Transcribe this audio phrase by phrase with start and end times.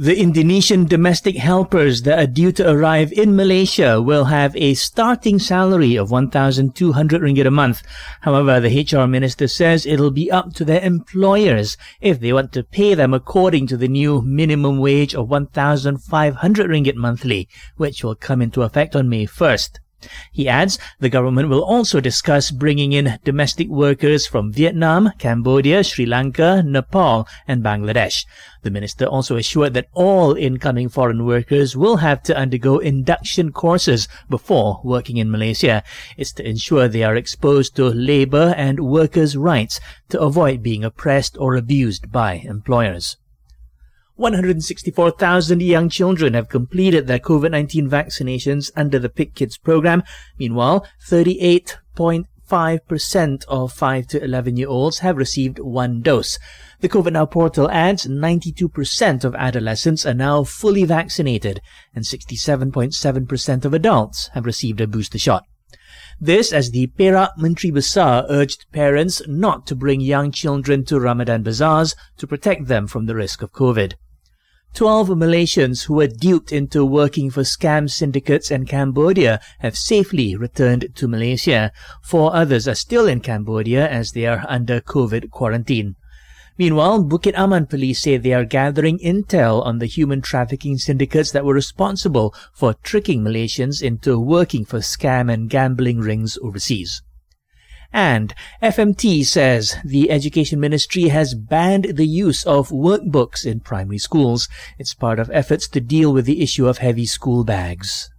[0.00, 5.38] The Indonesian domestic helpers that are due to arrive in Malaysia will have a starting
[5.38, 7.82] salary of 1,200 ringgit a month.
[8.22, 12.64] However, the HR minister says it'll be up to their employers if they want to
[12.64, 17.46] pay them according to the new minimum wage of 1,500 ringgit monthly,
[17.76, 19.80] which will come into effect on May 1st.
[20.32, 26.06] He adds the government will also discuss bringing in domestic workers from Vietnam, Cambodia, Sri
[26.06, 28.24] Lanka, Nepal, and Bangladesh.
[28.62, 34.08] The minister also assured that all incoming foreign workers will have to undergo induction courses
[34.28, 35.82] before working in Malaysia.
[36.16, 41.36] It's to ensure they are exposed to labor and workers' rights to avoid being oppressed
[41.38, 43.16] or abused by employers.
[44.20, 50.02] 164,000 young children have completed their COVID-19 vaccinations under the PIC Kids program.
[50.38, 56.38] Meanwhile, 38.5% of 5 to 11 year olds have received one dose.
[56.80, 61.62] The COVID Now portal adds 92% of adolescents are now fully vaccinated
[61.94, 65.46] and 67.7% of adults have received a booster shot.
[66.20, 71.42] This as the Perak Menteri Besar urged parents not to bring young children to Ramadan
[71.42, 73.94] bazaars to protect them from the risk of COVID.
[74.74, 80.86] 12 Malaysians who were duped into working for scam syndicates in Cambodia have safely returned
[80.94, 81.72] to Malaysia.
[82.02, 85.96] Four others are still in Cambodia as they are under COVID quarantine.
[86.56, 91.44] Meanwhile, Bukit Aman police say they are gathering intel on the human trafficking syndicates that
[91.44, 97.02] were responsible for tricking Malaysians into working for scam and gambling rings overseas.
[97.92, 104.48] And FMT says the Education Ministry has banned the use of workbooks in primary schools.
[104.78, 108.10] It's part of efforts to deal with the issue of heavy school bags.